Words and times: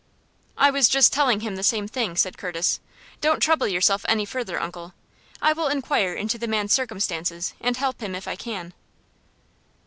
"I 0.57 0.71
was 0.71 0.89
just 0.89 1.13
telling 1.13 1.41
him 1.41 1.57
the 1.57 1.61
same 1.63 1.87
thing," 1.87 2.15
said 2.15 2.35
Curtis. 2.35 2.79
"Don't 3.21 3.39
trouble 3.39 3.67
yourself 3.67 4.03
any 4.09 4.25
further, 4.25 4.59
uncle. 4.59 4.95
I 5.43 5.53
will 5.53 5.67
inquire 5.67 6.13
into 6.15 6.39
the 6.39 6.47
man's 6.47 6.73
circumstances, 6.73 7.53
and 7.61 7.77
help 7.77 8.01
him 8.01 8.15
if 8.15 8.27
I 8.27 8.35
can." 8.35 8.73